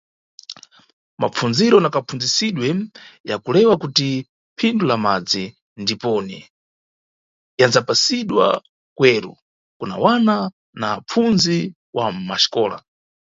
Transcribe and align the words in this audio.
Mapfundziro 1.21 1.77
na 1.81 1.89
kapfundzisidwe 1.93 2.67
ya 3.29 3.35
kulewa 3.43 3.75
kuti 3.83 4.09
phindu 4.57 4.83
lá 4.87 4.95
madzi 5.05 5.43
ndiponi, 5.81 6.39
yandzapasidwa 7.59 8.45
kweru, 8.97 9.33
kuna 9.77 9.95
wana 10.05 10.35
na 10.79 10.85
apfundzi 10.97 11.57
wa 11.95 12.05
mʼmaxikola. 12.15 12.77